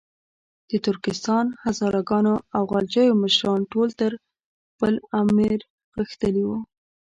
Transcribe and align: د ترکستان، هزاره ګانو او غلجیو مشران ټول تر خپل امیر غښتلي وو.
د 0.69 0.71
ترکستان، 0.85 1.45
هزاره 1.63 2.01
ګانو 2.09 2.35
او 2.55 2.61
غلجیو 2.71 3.19
مشران 3.23 3.61
ټول 3.73 3.89
تر 3.99 4.11
خپل 4.71 4.93
امیر 5.21 5.59
غښتلي 5.95 6.43
وو. 6.45 6.57